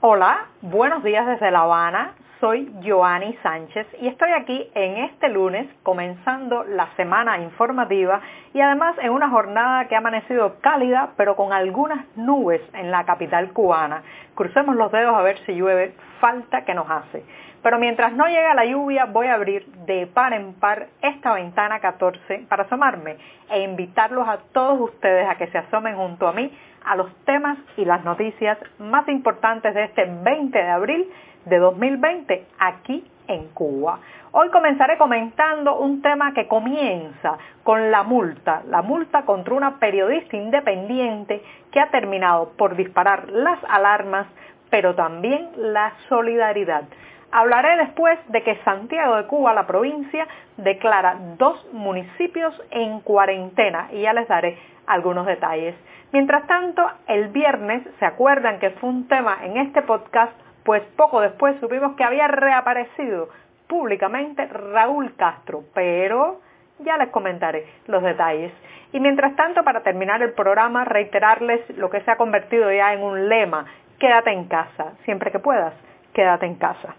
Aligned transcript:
Hola, 0.00 0.46
buenos 0.62 1.02
días 1.02 1.26
desde 1.26 1.50
La 1.50 1.62
Habana. 1.62 2.12
Soy 2.38 2.72
Joanny 2.86 3.36
Sánchez 3.42 3.84
y 4.00 4.06
estoy 4.06 4.30
aquí 4.30 4.70
en 4.76 4.98
este 4.98 5.28
lunes 5.28 5.66
comenzando 5.82 6.62
la 6.62 6.86
semana 6.94 7.38
informativa 7.38 8.20
y 8.54 8.60
además 8.60 8.94
en 9.02 9.10
una 9.10 9.28
jornada 9.28 9.88
que 9.88 9.96
ha 9.96 9.98
amanecido 9.98 10.60
cálida 10.60 11.14
pero 11.16 11.34
con 11.34 11.52
algunas 11.52 12.06
nubes 12.14 12.60
en 12.74 12.92
la 12.92 13.04
capital 13.06 13.52
cubana. 13.52 14.04
Crucemos 14.36 14.76
los 14.76 14.92
dedos 14.92 15.16
a 15.16 15.22
ver 15.22 15.36
si 15.46 15.54
llueve, 15.54 15.96
falta 16.20 16.64
que 16.64 16.74
nos 16.74 16.88
hace. 16.88 17.24
Pero 17.62 17.78
mientras 17.78 18.12
no 18.12 18.26
llega 18.26 18.54
la 18.54 18.64
lluvia 18.64 19.06
voy 19.06 19.26
a 19.26 19.34
abrir 19.34 19.66
de 19.86 20.06
par 20.06 20.32
en 20.32 20.54
par 20.54 20.86
esta 21.02 21.34
ventana 21.34 21.80
14 21.80 22.46
para 22.48 22.64
asomarme 22.64 23.16
e 23.50 23.62
invitarlos 23.62 24.28
a 24.28 24.38
todos 24.52 24.80
ustedes 24.80 25.28
a 25.28 25.36
que 25.36 25.48
se 25.48 25.58
asomen 25.58 25.96
junto 25.96 26.28
a 26.28 26.32
mí 26.32 26.50
a 26.84 26.96
los 26.96 27.14
temas 27.24 27.58
y 27.76 27.84
las 27.84 28.04
noticias 28.04 28.58
más 28.78 29.08
importantes 29.08 29.74
de 29.74 29.84
este 29.84 30.04
20 30.04 30.56
de 30.56 30.70
abril 30.70 31.08
de 31.44 31.58
2020 31.58 32.46
aquí 32.58 33.04
en 33.26 33.48
Cuba. 33.48 33.98
Hoy 34.32 34.50
comenzaré 34.50 34.98
comentando 34.98 35.78
un 35.78 36.02
tema 36.02 36.34
que 36.34 36.46
comienza 36.46 37.38
con 37.62 37.90
la 37.90 38.02
multa, 38.02 38.62
la 38.68 38.82
multa 38.82 39.22
contra 39.22 39.54
una 39.54 39.78
periodista 39.78 40.36
independiente 40.36 41.42
que 41.72 41.80
ha 41.80 41.90
terminado 41.90 42.50
por 42.56 42.76
disparar 42.76 43.30
las 43.30 43.58
alarmas, 43.68 44.26
pero 44.70 44.94
también 44.94 45.48
la 45.56 45.92
solidaridad. 46.08 46.84
Hablaré 47.30 47.76
después 47.76 48.18
de 48.28 48.42
que 48.42 48.56
Santiago 48.64 49.16
de 49.16 49.26
Cuba, 49.26 49.52
la 49.52 49.66
provincia, 49.66 50.26
declara 50.56 51.16
dos 51.36 51.66
municipios 51.72 52.58
en 52.70 53.00
cuarentena 53.00 53.88
y 53.92 54.00
ya 54.00 54.14
les 54.14 54.26
daré 54.28 54.56
algunos 54.86 55.26
detalles. 55.26 55.74
Mientras 56.10 56.46
tanto, 56.46 56.82
el 57.06 57.28
viernes, 57.28 57.82
¿se 57.98 58.06
acuerdan 58.06 58.58
que 58.58 58.70
fue 58.70 58.88
un 58.88 59.08
tema 59.08 59.40
en 59.42 59.58
este 59.58 59.82
podcast? 59.82 60.32
Pues 60.64 60.82
poco 60.96 61.20
después 61.20 61.60
supimos 61.60 61.96
que 61.96 62.04
había 62.04 62.28
reaparecido 62.28 63.28
públicamente 63.68 64.46
Raúl 64.46 65.14
Castro, 65.16 65.64
pero 65.74 66.40
ya 66.78 66.96
les 66.96 67.10
comentaré 67.10 67.66
los 67.88 68.02
detalles. 68.02 68.52
Y 68.94 69.00
mientras 69.00 69.36
tanto, 69.36 69.62
para 69.64 69.82
terminar 69.82 70.22
el 70.22 70.32
programa, 70.32 70.86
reiterarles 70.86 71.60
lo 71.76 71.90
que 71.90 72.00
se 72.00 72.10
ha 72.10 72.16
convertido 72.16 72.72
ya 72.72 72.94
en 72.94 73.02
un 73.02 73.28
lema, 73.28 73.66
quédate 73.98 74.30
en 74.30 74.48
casa, 74.48 74.94
siempre 75.04 75.30
que 75.30 75.40
puedas, 75.40 75.74
quédate 76.14 76.46
en 76.46 76.54
casa. 76.54 76.94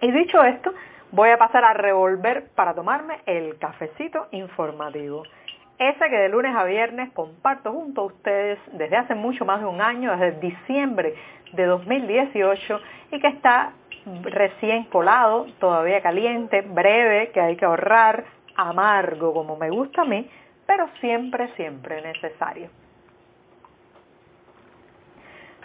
Y 0.00 0.10
dicho 0.10 0.42
esto, 0.42 0.72
voy 1.12 1.30
a 1.30 1.38
pasar 1.38 1.64
a 1.64 1.74
revolver 1.74 2.48
para 2.54 2.74
tomarme 2.74 3.20
el 3.26 3.58
cafecito 3.58 4.28
informativo 4.30 5.24
ese 5.80 6.10
que 6.10 6.16
de 6.16 6.28
lunes 6.28 6.54
a 6.54 6.64
viernes 6.64 7.10
comparto 7.14 7.72
junto 7.72 8.02
a 8.02 8.04
ustedes 8.04 8.58
desde 8.72 8.96
hace 8.98 9.14
mucho 9.14 9.46
más 9.46 9.60
de 9.60 9.66
un 9.66 9.80
año, 9.80 10.14
desde 10.14 10.38
diciembre 10.38 11.14
de 11.54 11.64
2018 11.64 12.80
y 13.12 13.18
que 13.18 13.28
está 13.28 13.72
recién 14.24 14.84
colado, 14.84 15.46
todavía 15.58 16.02
caliente, 16.02 16.60
breve, 16.60 17.30
que 17.32 17.40
hay 17.40 17.56
que 17.56 17.64
ahorrar, 17.64 18.24
amargo 18.56 19.32
como 19.32 19.56
me 19.56 19.70
gusta 19.70 20.02
a 20.02 20.04
mí, 20.04 20.28
pero 20.66 20.86
siempre, 21.00 21.48
siempre 21.56 22.02
necesario. 22.02 22.68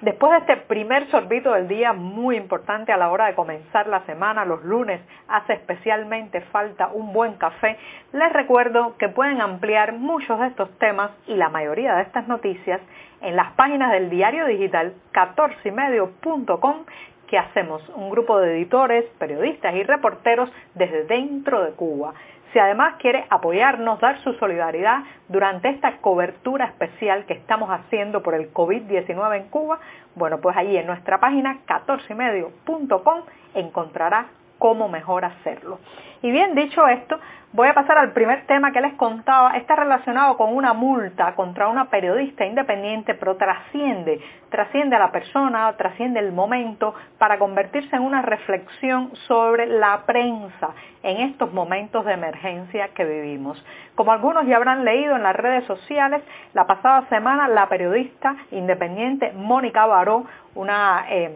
Después 0.06 0.34
de 0.34 0.38
este 0.38 0.58
primer 0.67 1.09
sorbito 1.09 1.52
del 1.53 1.67
día, 1.67 1.92
muy 1.92 2.38
importante 2.38 2.92
a 2.92 2.98
la 2.98 3.09
hora 3.09 3.25
de 3.25 3.34
comenzar 3.34 3.88
la 3.88 4.06
semana, 4.06 4.45
los 4.45 4.64
lunes 4.64 5.02
hace 5.28 5.53
especialmente 5.53 6.42
falta 6.42 6.89
un 6.94 7.12
buen 7.12 7.34
café, 7.38 7.75
les 8.14 8.31
recuerdo 8.31 8.95
que 9.00 9.09
pueden 9.09 9.42
ampliar 9.42 9.94
muchos 9.94 10.39
de 10.39 10.45
estos 10.45 10.70
temas 10.78 11.09
y 11.25 11.34
la 11.34 11.50
mayoría 11.50 11.95
de 11.95 12.03
estas 12.03 12.28
noticias 12.28 12.81
en 13.22 13.36
las 13.36 13.53
páginas 13.53 13.94
del 13.94 14.12
diario 14.12 14.45
digital 14.45 14.94
14ymedio.com 15.12 16.86
que 17.28 17.40
hacemos 17.40 17.81
un 17.95 18.12
grupo 18.12 18.40
de 18.40 18.58
editores, 18.58 19.06
periodistas 19.17 19.73
y 19.73 19.81
reporteros 19.81 20.52
desde 20.75 21.06
dentro 21.06 21.63
de 21.63 21.72
Cuba. 21.72 22.13
Si 22.56 22.60
además 22.60 22.96
quiere 23.00 23.26
apoyarnos, 23.30 24.00
dar 24.00 24.18
su 24.22 24.32
solidaridad 24.36 25.00
durante 25.28 25.68
esta 25.68 25.98
cobertura 25.98 26.64
especial 26.64 27.26
que 27.26 27.34
estamos 27.34 27.70
haciendo 27.70 28.24
por 28.24 28.34
el 28.34 28.54
COVID-19 28.54 29.36
en 29.36 29.50
Cuba, 29.50 29.78
bueno, 30.16 30.40
pues 30.40 30.56
ahí 30.56 30.78
en 30.78 30.88
nuestra 30.88 31.20
página 31.20 31.58
14medio.com 31.68 33.24
encontrará 33.56 34.28
cómo 34.66 34.90
mejor 34.90 35.24
hacerlo. 35.26 35.78
Y 36.24 36.31
bien 36.31 36.56
dicho 36.56 36.88
esto, 36.88 37.20
voy 37.53 37.68
a 37.68 37.76
pasar 37.76 38.00
al 38.00 38.14
primer 38.14 38.48
tema 38.48 38.72
que 38.72 38.81
les 38.81 38.96
contaba. 38.96 39.56
Está 39.58 39.76
relacionado 39.76 40.38
con 40.38 40.56
una 40.56 40.74
multa 40.74 41.36
contra 41.36 41.68
una 41.68 41.92
periodista 41.92 42.48
independiente, 42.48 43.14
pero 43.14 43.36
trasciende, 43.36 44.20
trasciende 44.50 44.96
a 44.96 45.00
la 45.00 45.12
persona, 45.12 45.72
trasciende 45.78 46.20
el 46.20 46.31
momento 46.31 46.96
para 47.20 47.38
convertirse 47.38 47.96
en 47.96 48.02
una 48.02 48.24
reflexión 48.24 49.16
sobre 49.28 49.68
la 49.68 50.02
prensa 50.08 50.70
en 51.04 51.18
estos 51.18 51.54
momentos 51.54 52.04
de 52.04 52.14
emergencia 52.14 52.88
que 52.96 53.06
vivimos. 53.06 53.64
Como 53.94 54.14
algunos 54.14 54.48
ya 54.48 54.56
habrán 54.56 54.84
leído 54.84 55.16
en 55.16 55.22
las 55.22 55.36
redes 55.36 55.64
sociales, 55.66 56.24
la 56.56 56.66
pasada 56.66 57.08
semana 57.09 57.48
la 57.48 57.70
periodista 57.70 58.36
independiente 58.50 59.31
Mónica 59.34 59.86
Baró, 59.86 60.25
una... 60.56 61.06
Eh, 61.08 61.36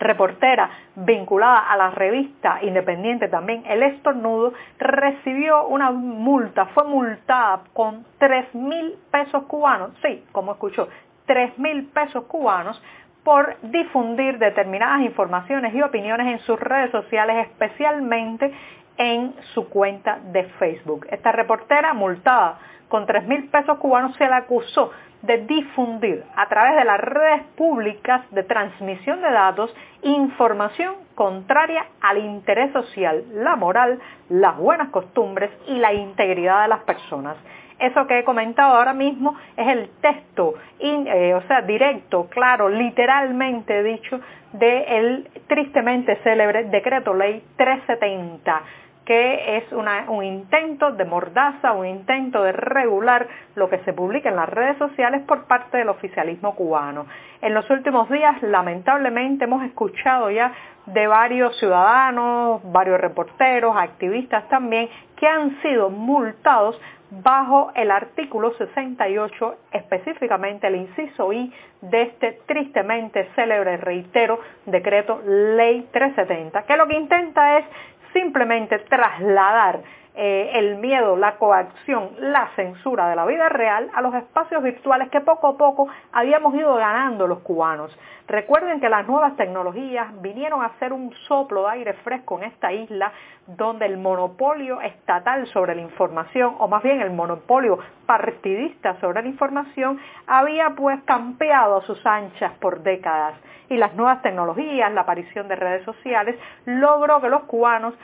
reportera 0.00 0.70
vinculada 0.96 1.70
a 1.70 1.76
la 1.76 1.90
revista 1.90 2.58
independiente 2.62 3.28
también 3.28 3.62
El 3.66 3.82
Estornudo, 3.82 4.52
recibió 4.78 5.66
una 5.66 5.90
multa, 5.92 6.66
fue 6.66 6.84
multada 6.84 7.60
con 7.72 8.04
3 8.18 8.54
mil 8.54 8.96
pesos 9.10 9.44
cubanos, 9.44 9.92
sí, 10.02 10.24
como 10.32 10.52
escuchó, 10.52 10.88
3 11.26 11.58
mil 11.58 11.86
pesos 11.86 12.24
cubanos 12.24 12.82
por 13.22 13.56
difundir 13.62 14.38
determinadas 14.38 15.02
informaciones 15.02 15.74
y 15.74 15.82
opiniones 15.82 16.26
en 16.26 16.38
sus 16.40 16.58
redes 16.58 16.90
sociales, 16.90 17.46
especialmente 17.48 18.52
en 18.96 19.34
su 19.54 19.68
cuenta 19.68 20.18
de 20.32 20.44
Facebook. 20.58 21.06
Esta 21.10 21.32
reportera 21.32 21.94
multada 21.94 22.58
con 22.90 23.06
3 23.06 23.26
mil 23.26 23.48
pesos 23.48 23.78
cubanos 23.78 24.14
se 24.16 24.28
la 24.28 24.38
acusó 24.38 24.90
de 25.22 25.38
difundir 25.46 26.24
a 26.34 26.48
través 26.48 26.76
de 26.76 26.84
las 26.84 27.00
redes 27.00 27.42
públicas 27.56 28.22
de 28.32 28.42
transmisión 28.42 29.22
de 29.22 29.30
datos 29.30 29.74
información 30.02 30.94
contraria 31.14 31.86
al 32.00 32.18
interés 32.18 32.72
social, 32.72 33.24
la 33.32 33.54
moral, 33.56 33.98
las 34.28 34.56
buenas 34.56 34.88
costumbres 34.88 35.50
y 35.68 35.74
la 35.74 35.92
integridad 35.92 36.62
de 36.62 36.68
las 36.68 36.80
personas. 36.80 37.36
Eso 37.78 38.06
que 38.06 38.18
he 38.18 38.24
comentado 38.24 38.76
ahora 38.76 38.92
mismo 38.92 39.36
es 39.56 39.68
el 39.68 39.88
texto, 40.02 40.54
eh, 40.78 41.34
o 41.34 41.42
sea, 41.42 41.62
directo, 41.62 42.28
claro, 42.28 42.68
literalmente 42.68 43.82
dicho, 43.82 44.20
del 44.52 45.28
tristemente 45.46 46.16
célebre 46.22 46.64
decreto 46.64 47.14
ley 47.14 47.42
370 47.56 48.62
que 49.10 49.56
es 49.56 49.64
un 49.72 50.22
intento 50.22 50.92
de 50.92 51.04
mordaza, 51.04 51.72
un 51.72 51.84
intento 51.84 52.44
de 52.44 52.52
regular 52.52 53.26
lo 53.56 53.68
que 53.68 53.78
se 53.78 53.92
publica 53.92 54.28
en 54.28 54.36
las 54.36 54.48
redes 54.48 54.78
sociales 54.78 55.22
por 55.26 55.48
parte 55.48 55.78
del 55.78 55.88
oficialismo 55.88 56.54
cubano. 56.54 57.06
En 57.42 57.52
los 57.52 57.68
últimos 57.70 58.08
días, 58.08 58.40
lamentablemente, 58.40 59.46
hemos 59.46 59.64
escuchado 59.64 60.30
ya 60.30 60.52
de 60.86 61.08
varios 61.08 61.58
ciudadanos, 61.58 62.60
varios 62.70 63.00
reporteros, 63.00 63.76
activistas 63.76 64.48
también, 64.48 64.88
que 65.16 65.26
han 65.26 65.60
sido 65.60 65.90
multados 65.90 66.80
bajo 67.10 67.72
el 67.74 67.90
artículo 67.90 68.54
68, 68.58 69.56
específicamente 69.72 70.68
el 70.68 70.76
inciso 70.76 71.32
I 71.32 71.52
de 71.80 72.02
este 72.02 72.38
tristemente 72.46 73.28
célebre, 73.34 73.76
reitero, 73.78 74.38
decreto 74.66 75.20
Ley 75.26 75.88
370, 75.90 76.62
que 76.62 76.76
lo 76.76 76.86
que 76.86 76.94
intenta 76.94 77.58
es 77.58 77.64
simplemente 78.12 78.78
trasladar 78.80 79.80
eh, 80.14 80.50
el 80.54 80.76
miedo, 80.76 81.16
la 81.16 81.36
coacción, 81.36 82.10
la 82.18 82.50
censura 82.56 83.08
de 83.08 83.16
la 83.16 83.24
vida 83.26 83.48
real 83.48 83.88
a 83.94 84.02
los 84.02 84.12
espacios 84.14 84.62
virtuales 84.62 85.08
que 85.08 85.20
poco 85.20 85.46
a 85.46 85.56
poco 85.56 85.88
habíamos 86.12 86.54
ido 86.54 86.74
ganando 86.74 87.26
los 87.26 87.38
cubanos. 87.40 87.96
Recuerden 88.30 88.78
que 88.78 88.88
las 88.88 89.08
nuevas 89.08 89.34
tecnologías 89.34 90.06
vinieron 90.22 90.62
a 90.62 90.70
ser 90.78 90.92
un 90.92 91.12
soplo 91.26 91.64
de 91.64 91.70
aire 91.70 91.94
fresco 91.94 92.38
en 92.38 92.44
esta 92.44 92.72
isla 92.72 93.12
donde 93.48 93.86
el 93.86 93.98
monopolio 93.98 94.80
estatal 94.82 95.48
sobre 95.48 95.74
la 95.74 95.80
información, 95.80 96.54
o 96.60 96.68
más 96.68 96.80
bien 96.80 97.00
el 97.00 97.10
monopolio 97.10 97.80
partidista 98.06 99.00
sobre 99.00 99.22
la 99.22 99.28
información, 99.28 99.98
había 100.28 100.70
pues 100.76 101.02
campeado 101.06 101.78
a 101.78 101.82
sus 101.82 102.06
anchas 102.06 102.52
por 102.60 102.84
décadas 102.84 103.34
y 103.68 103.76
las 103.76 103.94
nuevas 103.94 104.22
tecnologías, 104.22 104.92
la 104.92 105.00
aparición 105.00 105.48
de 105.48 105.56
redes 105.56 105.84
sociales, 105.84 106.36
logró 106.66 107.20
que 107.20 107.28
los 107.28 107.42
cubanos 107.44 107.94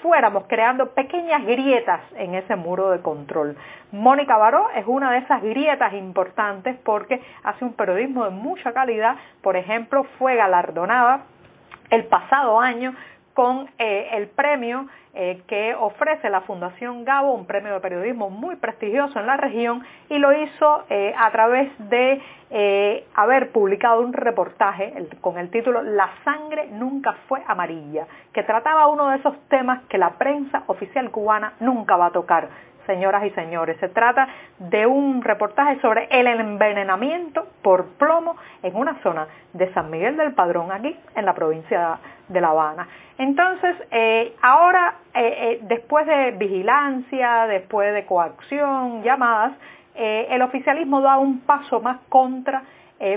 fuéramos 0.00 0.44
creando 0.48 0.90
pequeñas 0.90 1.44
grietas 1.44 2.02
en 2.16 2.36
ese 2.36 2.54
muro 2.54 2.90
de 2.90 3.00
control. 3.00 3.56
Mónica 3.92 4.38
Baró 4.38 4.70
es 4.74 4.86
una 4.86 5.12
de 5.12 5.18
esas 5.18 5.42
grietas 5.42 5.92
importantes 5.92 6.78
porque 6.82 7.20
hace 7.44 7.64
un 7.64 7.74
periodismo 7.74 8.24
de 8.24 8.30
mucha 8.30 8.72
calidad, 8.72 9.16
por 9.42 9.54
ejemplo, 9.56 10.04
fue 10.18 10.34
galardonada 10.34 11.24
el 11.90 12.04
pasado 12.04 12.58
año 12.58 12.94
con 13.34 13.68
eh, 13.78 14.08
el 14.12 14.28
premio 14.28 14.86
eh, 15.14 15.42
que 15.46 15.74
ofrece 15.74 16.30
la 16.30 16.40
Fundación 16.42 17.04
Gabo, 17.04 17.34
un 17.34 17.46
premio 17.46 17.74
de 17.74 17.80
periodismo 17.80 18.30
muy 18.30 18.56
prestigioso 18.56 19.18
en 19.20 19.26
la 19.26 19.36
región, 19.36 19.82
y 20.08 20.18
lo 20.18 20.32
hizo 20.32 20.84
eh, 20.88 21.14
a 21.16 21.30
través 21.30 21.70
de 21.90 22.22
haber 23.14 23.50
publicado 23.50 24.02
un 24.02 24.12
reportaje 24.12 24.92
con 25.22 25.38
el 25.38 25.50
título 25.50 25.80
La 25.80 26.10
sangre 26.22 26.66
nunca 26.66 27.14
fue 27.26 27.42
amarilla, 27.46 28.06
que 28.34 28.42
trataba 28.42 28.88
uno 28.88 29.08
de 29.08 29.16
esos 29.16 29.34
temas 29.48 29.82
que 29.88 29.96
la 29.96 30.10
prensa 30.18 30.62
oficial 30.66 31.10
cubana 31.10 31.54
nunca 31.60 31.96
va 31.96 32.06
a 32.06 32.10
tocar 32.10 32.50
señoras 32.86 33.24
y 33.24 33.30
señores. 33.30 33.76
Se 33.78 33.88
trata 33.88 34.28
de 34.58 34.86
un 34.86 35.22
reportaje 35.22 35.80
sobre 35.80 36.08
el 36.10 36.26
envenenamiento 36.26 37.46
por 37.62 37.86
plomo 37.98 38.36
en 38.62 38.74
una 38.76 39.00
zona 39.02 39.26
de 39.52 39.72
San 39.72 39.90
Miguel 39.90 40.16
del 40.16 40.32
Padrón, 40.32 40.72
aquí 40.72 40.96
en 41.14 41.24
la 41.24 41.34
provincia 41.34 41.98
de 42.28 42.40
La 42.40 42.48
Habana. 42.48 42.88
Entonces, 43.18 43.76
eh, 43.90 44.34
ahora, 44.42 44.94
eh, 45.14 45.20
eh, 45.20 45.58
después 45.62 46.06
de 46.06 46.32
vigilancia, 46.32 47.46
después 47.46 47.92
de 47.94 48.04
coacción, 48.06 49.02
llamadas, 49.02 49.52
el 49.94 50.40
oficialismo 50.40 51.02
da 51.02 51.18
un 51.18 51.40
paso 51.40 51.78
más 51.80 51.98
contra 52.08 52.62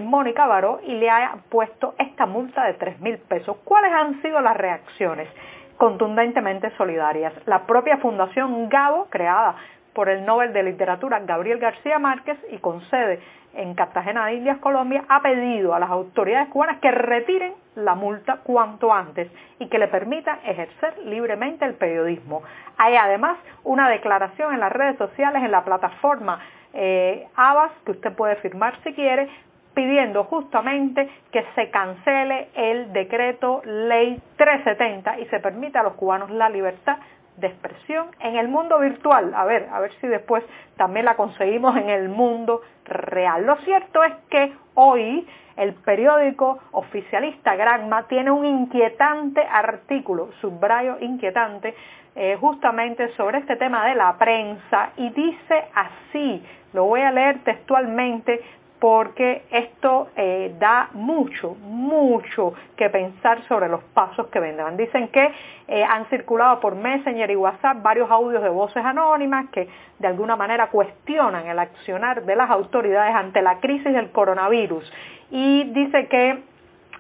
Mónica 0.02 0.46
Baró 0.46 0.82
y 0.86 0.96
le 0.96 1.10
ha 1.10 1.38
puesto 1.50 1.96
esta 1.98 2.26
multa 2.26 2.66
de 2.66 2.74
3 2.74 3.00
mil 3.00 3.18
pesos. 3.18 3.56
¿Cuáles 3.64 3.94
han 3.94 4.22
sido 4.22 4.42
las 4.42 4.58
reacciones? 4.58 5.30
Contundentemente 5.78 6.72
solidarias. 6.78 7.34
La 7.46 7.66
propia 7.66 7.98
Fundación 7.98 8.70
Gabo, 8.70 9.08
creada 9.10 9.56
por 9.94 10.10
el 10.10 10.26
Nobel 10.26 10.54
de 10.54 10.64
Literatura 10.64 11.20
Gabriel 11.20 11.60
García 11.60 12.00
Márquez 12.00 12.38
y 12.52 12.58
con 12.58 12.82
sede 12.90 13.20
en 13.54 13.74
Cartagena 13.74 14.26
de 14.26 14.34
Indias, 14.34 14.58
Colombia, 14.58 15.06
ha 15.08 15.22
pedido 15.22 15.74
a 15.74 15.80
las 15.80 15.90
autoridades 15.90 16.50
cubanas 16.50 16.80
que 16.82 16.92
retiren 16.92 17.54
la 17.76 17.96
multa 17.96 18.42
cuanto 18.44 18.94
antes 18.94 19.32
y 19.60 19.68
que 19.68 19.80
le 19.80 19.88
permitan 19.88 20.40
ejercer 20.46 20.98
libremente 21.06 21.64
el 21.64 21.76
periodismo. 21.76 22.44
Hay 22.78 22.96
además 22.98 23.38
una 23.64 23.90
declaración 23.90 24.54
en 24.54 24.60
las 24.60 24.74
redes 24.74 24.98
sociales, 24.98 25.42
en 25.42 25.52
la 25.52 25.64
plataforma 25.64 26.40
eh, 26.74 27.26
Abas, 27.36 27.72
que 27.86 27.92
usted 27.92 28.14
puede 28.14 28.36
firmar 28.38 28.78
si 28.84 28.94
quiere, 28.94 29.30
pidiendo 29.76 30.24
justamente 30.24 31.08
que 31.32 31.46
se 31.54 31.70
cancele 31.70 32.48
el 32.56 32.94
decreto 32.94 33.62
ley 33.66 34.20
370 34.38 35.20
y 35.20 35.26
se 35.26 35.40
permita 35.40 35.82
a 35.82 35.84
los 35.84 35.94
cubanos 35.94 36.32
la 36.32 36.50
libertad 36.50 36.98
de 37.38 37.48
expresión 37.48 38.08
en 38.22 38.38
el 38.38 38.48
mundo 38.48 38.80
virtual. 38.80 39.34
A 39.36 39.46
ver, 39.46 39.68
a 39.72 39.80
ver 39.80 39.92
si 40.00 40.08
después 40.08 40.44
también 40.78 41.06
la 41.06 41.16
conseguimos 41.16 41.78
en 41.78 41.90
el 41.90 42.10
mundo 42.10 42.62
real. 42.86 43.46
Lo 43.46 43.58
cierto 43.58 44.04
es 44.04 44.14
que 44.30 44.54
hoy 44.76 45.28
el 45.58 45.74
periódico 45.74 46.60
oficialista 46.72 47.56
Granma 47.56 48.08
tiene 48.08 48.32
un 48.32 48.46
inquietante 48.46 49.42
artículo, 49.42 50.30
subrayo 50.42 50.98
inquietante, 51.00 51.76
eh, 52.16 52.38
justamente 52.40 53.10
sobre 53.16 53.40
este 53.40 53.58
tema 53.58 53.86
de 53.88 53.96
la 53.96 54.18
prensa 54.18 54.92
y 54.96 55.10
dice 55.10 55.66
así, 55.74 56.42
lo 56.74 56.86
voy 56.86 57.02
a 57.02 57.12
leer 57.12 57.44
textualmente, 57.44 58.42
porque 58.86 59.46
esto 59.50 60.10
eh, 60.16 60.54
da 60.60 60.90
mucho, 60.94 61.56
mucho 61.56 62.54
que 62.78 62.88
pensar 62.92 63.42
sobre 63.48 63.68
los 63.68 63.82
pasos 63.82 64.28
que 64.28 64.40
vendrán. 64.40 64.78
Dicen 64.78 65.08
que 65.08 65.34
eh, 65.68 65.84
han 65.84 66.06
circulado 66.06 66.60
por 66.60 66.76
Messenger 66.76 67.32
y 67.32 67.36
WhatsApp 67.36 67.82
varios 67.82 68.12
audios 68.12 68.44
de 68.44 68.50
voces 68.50 68.86
anónimas 68.86 69.50
que 69.50 69.68
de 69.98 70.08
alguna 70.08 70.36
manera 70.36 70.68
cuestionan 70.68 71.48
el 71.48 71.58
accionar 71.58 72.26
de 72.26 72.36
las 72.36 72.48
autoridades 72.52 73.16
ante 73.16 73.42
la 73.42 73.60
crisis 73.60 73.92
del 73.92 74.12
coronavirus 74.12 74.94
y 75.32 75.64
dice 75.64 76.06
que 76.06 76.44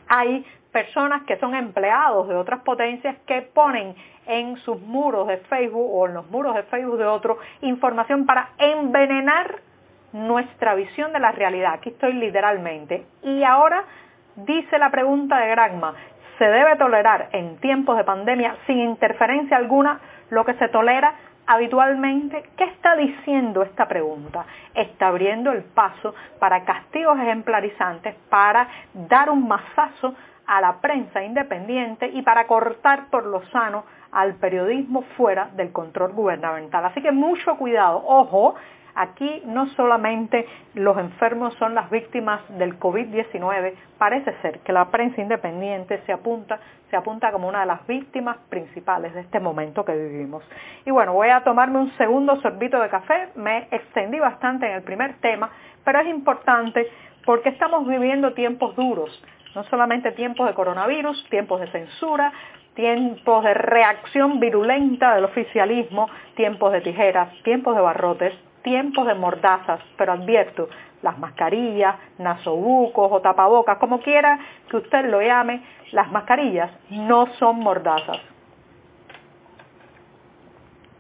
hay 0.08 0.44
personas 0.72 1.22
que 1.28 1.38
son 1.38 1.54
empleados 1.54 2.28
de 2.28 2.34
otras 2.34 2.62
potencias 2.62 3.16
que 3.28 3.44
ponen 3.44 3.94
en 4.26 4.58
sus 4.58 4.81
muros 4.81 5.28
de 5.28 5.38
Facebook 5.38 5.88
o 5.94 6.08
en 6.08 6.16
los 6.16 6.31
muros 6.31 6.56
de 6.56 6.64
Facebook 6.64 6.98
de 6.98 7.06
otros 7.06 7.38
información 7.62 8.26
para 8.26 8.50
envenenar 8.58 9.60
nuestra 10.16 10.76
visión 10.76 11.12
de 11.12 11.20
la 11.20 11.34
realidad. 11.34 11.74
Aquí 11.74 11.90
estoy 11.90 12.14
literalmente. 12.14 13.06
Y 13.22 13.44
ahora 13.44 13.84
dice 14.38 14.80
la 14.80 14.90
pregunta 14.90 15.38
de 15.40 15.50
Granma, 15.50 15.94
¿se 16.38 16.46
debe 16.46 16.78
tolerar 16.78 17.30
en 17.34 17.58
tiempos 17.58 17.98
de 17.98 18.06
pandemia 18.06 18.56
sin 18.66 18.80
interferencia 18.80 19.58
alguna 19.58 20.00
lo 20.30 20.46
que 20.46 20.54
se 20.54 20.70
tolera 20.70 21.14
habitualmente? 21.48 22.44
¿Qué 22.58 22.64
está 22.64 22.96
diciendo 22.96 23.62
esta 23.64 23.88
pregunta? 23.90 24.46
Está 24.74 25.08
abriendo 25.08 25.52
el 25.52 25.64
paso 25.64 26.16
para 26.40 26.64
castigos 26.64 27.20
ejemplarizantes, 27.20 28.16
para 28.30 28.70
dar 28.94 29.30
un 29.30 29.46
mazazo 29.46 30.16
a 30.48 30.62
la 30.62 30.80
prensa 30.80 31.24
independiente 31.24 32.08
y 32.08 32.22
para 32.22 32.48
cortar 32.48 33.10
por 33.10 33.26
lo 33.26 33.44
sano 33.48 33.84
al 34.14 34.36
periodismo 34.36 35.02
fuera 35.18 35.50
del 35.56 35.74
control 35.74 36.14
gubernamental. 36.14 36.86
Así 36.86 37.02
que 37.02 37.12
mucho 37.12 37.58
cuidado, 37.58 38.02
ojo, 38.06 38.56
Aquí 38.95 39.44
no 39.45 39.68
solamente 39.75 40.47
los 40.74 40.97
enfermos 40.97 41.53
son 41.56 41.75
las 41.75 41.89
víctimas 41.89 42.39
del 42.57 42.80
COVID-19, 42.80 43.74
parece 43.97 44.33
ser 44.42 44.59
que 44.59 44.71
la 44.71 44.86
prensa 44.89 45.21
independiente 45.21 46.01
se 46.06 46.13
apunta, 46.13 46.59
se 46.89 46.95
apunta 46.95 47.30
como 47.33 47.50
una 47.50 47.59
de 47.59 47.65
las 47.65 47.86
víctimas 47.88 48.38
principales 48.50 49.13
de 49.13 49.19
este 49.19 49.42
momento 49.42 49.83
que 49.83 49.94
vivimos. 49.94 50.45
Y 50.86 50.92
bueno, 50.92 51.13
voy 51.13 51.27
a 51.27 51.44
tomarme 51.44 51.80
un 51.80 51.92
segundo 51.97 52.39
sorbito 52.39 52.80
de 52.80 52.88
café, 52.88 53.30
me 53.36 53.68
extendí 53.69 54.18
bastante 54.18 54.65
en 54.65 54.75
el 54.75 54.83
primer 54.83 55.15
tema, 55.15 55.50
pero 55.83 56.00
es 56.00 56.07
importante 56.07 56.88
porque 57.25 57.50
estamos 57.50 57.86
viviendo 57.86 58.33
tiempos 58.33 58.77
duros, 58.77 59.12
no 59.56 59.65
solamente 59.65 60.13
tiempos 60.13 60.47
de 60.47 60.53
coronavirus, 60.53 61.27
tiempos 61.30 61.59
de 61.59 61.68
censura, 61.68 62.31
tiempos 62.75 63.44
de 63.44 63.53
reacción 63.56 64.39
virulenta 64.39 65.15
del 65.15 65.25
oficialismo, 65.25 66.09
tiempos 66.36 66.71
de 66.71 66.81
tijeras, 66.81 67.30
tiempos 67.44 67.75
de 67.75 67.81
barrotes, 67.81 68.33
tiempos 68.66 69.06
de 69.06 69.14
mordazas, 69.14 69.80
pero 69.96 70.14
advierto, 70.14 70.68
las 71.04 71.20
mascarillas, 71.20 71.96
nasobucos 72.18 73.12
o 73.12 73.22
tapabocas, 73.22 73.78
como 73.78 74.02
quiera 74.02 74.40
que 74.70 74.78
usted 74.78 75.06
lo 75.06 75.22
llame, 75.22 75.62
las 75.92 76.12
mascarillas 76.12 76.72
no 76.90 77.28
son 77.38 77.60
mordazas. 77.60 78.18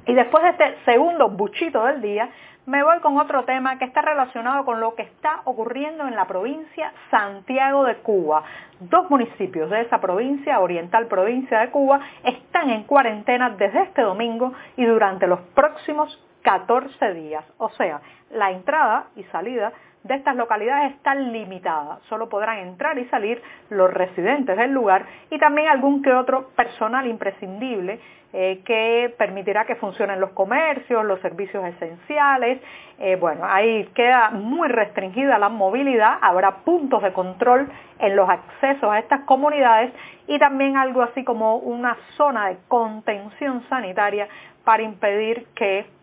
Y 0.05 0.13
después 0.13 0.43
de 0.43 0.49
este 0.51 0.75
segundo 0.85 1.29
buchito 1.29 1.83
del 1.85 2.01
día, 2.03 2.29
me 2.67 2.83
voy 2.83 2.99
con 2.99 3.17
otro 3.17 3.45
tema 3.45 3.79
que 3.79 3.85
está 3.85 4.03
relacionado 4.03 4.63
con 4.63 4.79
lo 4.79 4.93
que 4.93 5.01
está 5.01 5.41
ocurriendo 5.45 6.07
en 6.07 6.15
la 6.15 6.25
provincia 6.25 6.93
Santiago 7.09 7.83
de 7.83 7.95
Cuba. 7.97 8.43
Dos 8.79 9.09
municipios 9.09 9.71
de 9.71 9.81
esa 9.81 9.99
provincia, 9.99 10.59
Oriental 10.59 11.07
Provincia 11.07 11.59
de 11.59 11.71
Cuba, 11.71 11.99
están 12.23 12.69
en 12.69 12.83
cuarentena 12.83 13.51
desde 13.51 13.83
este 13.83 14.03
domingo 14.03 14.53
y 14.77 14.85
durante 14.85 15.25
los 15.25 15.39
próximos 15.55 16.24
14 16.45 17.13
días. 17.13 17.43
O 17.57 17.69
sea, 17.69 17.99
la 18.29 18.51
entrada 18.51 19.07
y 19.15 19.23
salida 19.25 19.73
de 20.03 20.13
estas 20.13 20.35
localidades 20.35 20.93
están 20.93 21.33
limitadas. 21.33 21.99
Solo 22.07 22.29
podrán 22.29 22.59
entrar 22.59 22.97
y 22.99 23.05
salir 23.05 23.41
los 23.71 23.91
residentes 23.91 24.55
del 24.55 24.71
lugar 24.71 25.07
y 25.31 25.39
también 25.39 25.67
algún 25.67 26.03
que 26.03 26.13
otro 26.13 26.49
personal 26.49 27.07
imprescindible 27.07 27.99
eh, 28.31 28.61
que 28.63 29.15
permitirá 29.17 29.65
que 29.65 29.75
funcionen 29.75 30.19
los 30.19 30.29
comercios, 30.31 31.03
los 31.03 31.19
servicios 31.21 31.65
esenciales. 31.65 32.61
Eh, 32.99 33.15
bueno, 33.15 33.41
ahí 33.45 33.89
queda 33.95 34.29
muy 34.29 34.67
restringida 34.67 35.39
la 35.39 35.49
movilidad, 35.49 36.19
habrá 36.21 36.57
puntos 36.57 37.01
de 37.01 37.11
control 37.11 37.67
en 37.97 38.15
los 38.15 38.29
accesos 38.29 38.91
a 38.91 38.99
estas 38.99 39.21
comunidades 39.21 39.91
y 40.27 40.37
también 40.37 40.77
algo 40.77 41.01
así 41.01 41.23
como 41.23 41.57
una 41.57 41.97
zona 42.15 42.49
de 42.49 42.57
contención 42.67 43.63
sanitaria 43.69 44.27
para 44.63 44.83
impedir 44.83 45.47
que 45.55 45.94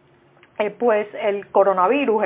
eh, 0.62 0.70
pues 0.70 1.08
el 1.20 1.48
coronavirus, 1.48 2.22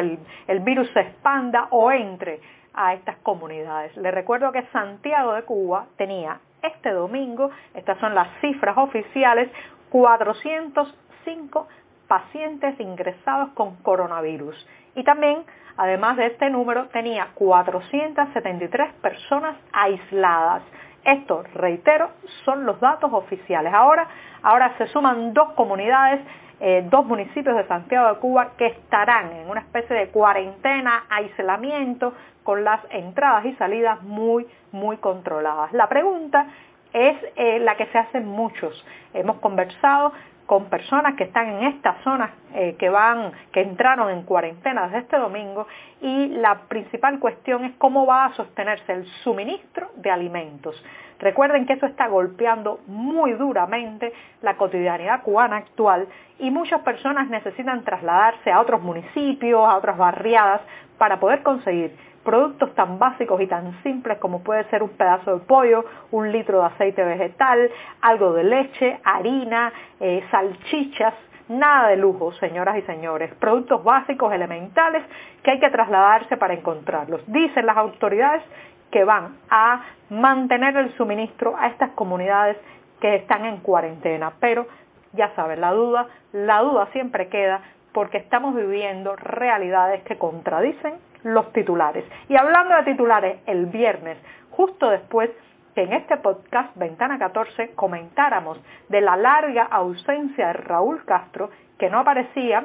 el, 0.46 0.60
virus 0.60 0.90
se 0.92 1.00
expanda 1.00 1.68
o 1.70 1.90
entre 1.90 2.38
a 2.74 2.92
estas 2.92 3.16
comunidades. 3.22 3.96
Les 3.96 4.12
recuerdo 4.12 4.52
que 4.52 4.62
Santiago 4.72 5.32
de 5.32 5.42
Cuba 5.44 5.86
tenía 5.96 6.38
este 6.62 6.90
domingo, 6.90 7.50
estas 7.72 7.98
son 7.98 8.14
las 8.14 8.28
cifras 8.42 8.76
oficiales, 8.76 9.48
405 9.88 11.66
pacientes 12.06 12.78
ingresados 12.78 13.52
con 13.54 13.76
coronavirus. 13.76 14.68
Y 14.94 15.02
también, 15.02 15.44
además 15.78 16.18
de 16.18 16.26
este 16.26 16.50
número, 16.50 16.88
tenía 16.88 17.28
473 17.36 18.92
personas 19.00 19.56
aisladas. 19.72 20.62
Esto, 21.04 21.42
reitero, 21.54 22.10
son 22.44 22.66
los 22.66 22.78
datos 22.80 23.10
oficiales. 23.14 23.72
Ahora, 23.72 24.06
ahora 24.42 24.76
se 24.76 24.88
suman 24.88 25.32
dos 25.32 25.52
comunidades 25.52 26.20
eh, 26.60 26.86
dos 26.90 27.04
municipios 27.04 27.56
de 27.56 27.66
Santiago 27.66 28.08
de 28.14 28.20
Cuba 28.20 28.52
que 28.56 28.66
estarán 28.66 29.32
en 29.32 29.50
una 29.50 29.60
especie 29.60 29.94
de 29.94 30.08
cuarentena, 30.08 31.04
aislamiento, 31.10 32.14
con 32.42 32.64
las 32.64 32.80
entradas 32.90 33.44
y 33.44 33.54
salidas 33.54 34.02
muy, 34.02 34.46
muy 34.72 34.96
controladas. 34.98 35.72
La 35.72 35.88
pregunta 35.88 36.46
es 36.92 37.16
eh, 37.36 37.58
la 37.58 37.76
que 37.76 37.86
se 37.86 37.98
hacen 37.98 38.26
muchos. 38.26 38.86
Hemos 39.12 39.36
conversado 39.40 40.12
con 40.46 40.66
personas 40.66 41.14
que 41.16 41.24
están 41.24 41.48
en 41.48 41.64
estas 41.64 42.00
zonas 42.02 42.30
eh, 42.54 42.76
que 42.78 42.88
van, 42.88 43.32
que 43.52 43.60
entraron 43.60 44.10
en 44.10 44.22
cuarentena 44.22 44.86
desde 44.86 44.98
este 44.98 45.18
domingo 45.18 45.66
y 46.00 46.28
la 46.28 46.60
principal 46.68 47.18
cuestión 47.18 47.64
es 47.64 47.72
cómo 47.78 48.06
va 48.06 48.26
a 48.26 48.34
sostenerse 48.34 48.92
el 48.92 49.06
suministro 49.24 49.90
de 49.96 50.10
alimentos. 50.10 50.82
Recuerden 51.18 51.66
que 51.66 51.74
eso 51.74 51.86
está 51.86 52.08
golpeando 52.08 52.80
muy 52.86 53.32
duramente 53.32 54.12
la 54.42 54.56
cotidianidad 54.56 55.22
cubana 55.22 55.56
actual 55.56 56.06
y 56.38 56.50
muchas 56.50 56.82
personas 56.82 57.28
necesitan 57.30 57.84
trasladarse 57.84 58.50
a 58.52 58.60
otros 58.60 58.82
municipios, 58.82 59.66
a 59.66 59.76
otras 59.76 59.96
barriadas 59.96 60.60
para 60.98 61.18
poder 61.18 61.42
conseguir 61.42 61.96
productos 62.26 62.74
tan 62.74 62.98
básicos 62.98 63.40
y 63.40 63.46
tan 63.46 63.80
simples 63.82 64.18
como 64.18 64.42
puede 64.42 64.64
ser 64.64 64.82
un 64.82 64.90
pedazo 64.90 65.38
de 65.38 65.44
pollo, 65.46 65.84
un 66.10 66.32
litro 66.32 66.58
de 66.58 66.66
aceite 66.66 67.04
vegetal, 67.04 67.70
algo 68.02 68.32
de 68.32 68.44
leche, 68.44 68.98
harina, 69.04 69.72
eh, 70.00 70.24
salchichas, 70.30 71.14
nada 71.48 71.88
de 71.88 71.96
lujo, 71.96 72.32
señoras 72.32 72.76
y 72.78 72.82
señores, 72.82 73.32
productos 73.36 73.84
básicos, 73.84 74.32
elementales, 74.32 75.04
que 75.44 75.52
hay 75.52 75.60
que 75.60 75.70
trasladarse 75.70 76.36
para 76.36 76.54
encontrarlos. 76.54 77.20
Dicen 77.28 77.64
las 77.64 77.76
autoridades 77.76 78.42
que 78.90 79.04
van 79.04 79.36
a 79.50 79.82
mantener 80.10 80.76
el 80.76 80.96
suministro 80.96 81.56
a 81.58 81.68
estas 81.68 81.90
comunidades 81.90 82.56
que 83.00 83.16
están 83.16 83.44
en 83.44 83.58
cuarentena, 83.58 84.32
pero 84.40 84.66
ya 85.12 85.34
saben, 85.34 85.60
la 85.60 85.72
duda, 85.72 86.06
la 86.32 86.60
duda 86.60 86.88
siempre 86.92 87.28
queda 87.28 87.60
porque 87.92 88.18
estamos 88.18 88.54
viviendo 88.54 89.16
realidades 89.16 90.02
que 90.02 90.18
contradicen 90.18 90.94
los 91.22 91.52
titulares. 91.52 92.04
Y 92.28 92.36
hablando 92.36 92.74
de 92.76 92.82
titulares, 92.84 93.40
el 93.46 93.66
viernes, 93.66 94.18
justo 94.50 94.90
después 94.90 95.30
que 95.74 95.82
en 95.82 95.92
este 95.92 96.16
podcast 96.18 96.74
Ventana 96.76 97.18
14 97.18 97.72
comentáramos 97.74 98.58
de 98.88 99.00
la 99.00 99.16
larga 99.16 99.64
ausencia 99.64 100.48
de 100.48 100.52
Raúl 100.54 101.04
Castro, 101.04 101.50
que 101.78 101.90
no 101.90 102.00
aparecía 102.00 102.64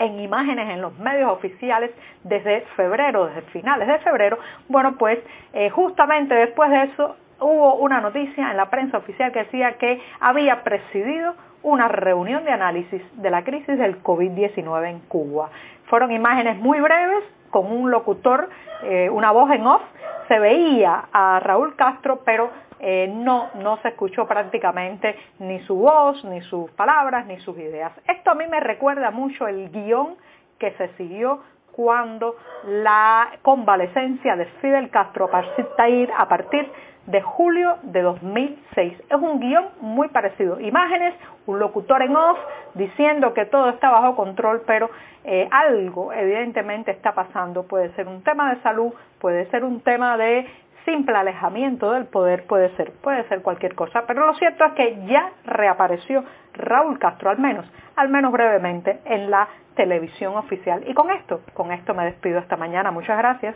en 0.00 0.18
imágenes 0.18 0.68
en 0.70 0.80
los 0.80 0.98
medios 0.98 1.30
oficiales 1.30 1.90
desde 2.24 2.62
febrero, 2.74 3.26
desde 3.26 3.42
finales 3.52 3.86
de 3.86 3.98
febrero, 3.98 4.38
bueno, 4.68 4.96
pues 4.98 5.18
eh, 5.52 5.70
justamente 5.70 6.34
después 6.34 6.70
de 6.70 6.84
eso 6.84 7.16
hubo 7.38 7.74
una 7.76 8.00
noticia 8.00 8.50
en 8.50 8.56
la 8.56 8.70
prensa 8.70 8.98
oficial 8.98 9.30
que 9.30 9.40
decía 9.40 9.74
que 9.74 10.00
había 10.18 10.64
presidido 10.64 11.34
una 11.62 11.88
reunión 11.88 12.44
de 12.44 12.50
análisis 12.50 13.02
de 13.20 13.30
la 13.30 13.44
crisis 13.44 13.78
del 13.78 14.02
COVID-19 14.02 14.88
en 14.88 15.00
Cuba. 15.00 15.50
Fueron 15.86 16.10
imágenes 16.10 16.56
muy 16.58 16.80
breves, 16.80 17.24
con 17.50 17.70
un 17.70 17.90
locutor, 17.90 18.48
eh, 18.82 19.10
una 19.10 19.32
voz 19.32 19.50
en 19.50 19.66
off, 19.66 19.82
se 20.28 20.38
veía 20.38 21.04
a 21.12 21.40
Raúl 21.40 21.74
Castro, 21.76 22.20
pero 22.24 22.50
eh, 22.80 23.08
no, 23.08 23.50
no 23.54 23.76
se 23.82 23.88
escuchó 23.88 24.26
prácticamente 24.26 25.14
ni 25.38 25.60
su 25.60 25.76
voz, 25.76 26.24
ni 26.24 26.40
sus 26.42 26.70
palabras, 26.72 27.26
ni 27.26 27.38
sus 27.40 27.56
ideas. 27.58 27.92
Esto 28.08 28.30
a 28.30 28.34
mí 28.34 28.46
me 28.48 28.60
recuerda 28.60 29.10
mucho 29.10 29.46
el 29.46 29.70
guion 29.70 30.16
que 30.58 30.72
se 30.72 30.88
siguió 30.96 31.40
cuando 31.72 32.36
la 32.66 33.30
convalecencia 33.42 34.36
de 34.36 34.46
Fidel 34.60 34.90
Castro 34.90 35.30
a 35.32 36.28
partir 36.28 36.70
de 37.06 37.22
julio 37.22 37.76
de 37.82 38.02
2006. 38.02 39.00
Es 39.08 39.16
un 39.16 39.40
guion 39.40 39.68
muy 39.80 40.08
parecido. 40.08 40.60
Imágenes, 40.60 41.14
un 41.46 41.58
locutor 41.58 42.02
en 42.02 42.14
off 42.14 42.38
diciendo 42.74 43.34
que 43.34 43.46
todo 43.46 43.70
está 43.70 43.90
bajo 43.90 44.16
control, 44.16 44.62
pero 44.66 44.90
eh, 45.24 45.48
algo 45.50 46.12
evidentemente 46.12 46.90
está 46.90 47.12
pasando. 47.12 47.64
Puede 47.64 47.92
ser 47.94 48.06
un 48.06 48.22
tema 48.22 48.54
de 48.54 48.60
salud, 48.62 48.92
puede 49.18 49.50
ser 49.50 49.64
un 49.64 49.80
tema 49.80 50.16
de 50.16 50.46
simple 50.90 51.16
alejamiento 51.16 51.92
del 51.92 52.06
poder, 52.06 52.46
puede 52.46 52.74
ser, 52.76 52.92
puede 53.00 53.26
ser 53.28 53.42
cualquier 53.42 53.74
cosa. 53.74 54.04
Pero 54.06 54.26
lo 54.26 54.34
cierto 54.34 54.64
es 54.64 54.72
que 54.72 55.06
ya 55.06 55.30
reapareció 55.44 56.24
Raúl 56.54 56.98
Castro, 56.98 57.30
al 57.30 57.38
menos, 57.38 57.70
al 57.96 58.08
menos 58.08 58.32
brevemente, 58.32 59.00
en 59.04 59.30
la 59.30 59.48
televisión 59.76 60.36
oficial. 60.36 60.82
Y 60.86 60.94
con 60.94 61.10
esto, 61.10 61.42
con 61.54 61.72
esto 61.72 61.94
me 61.94 62.04
despido 62.04 62.38
esta 62.38 62.56
mañana. 62.56 62.90
Muchas 62.90 63.16
gracias. 63.16 63.54